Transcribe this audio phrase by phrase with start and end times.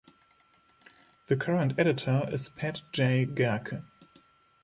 [1.27, 3.27] The current editor is Pat J.
[3.27, 3.83] Gehrke.